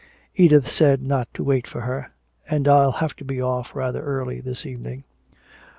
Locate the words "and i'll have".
2.49-3.15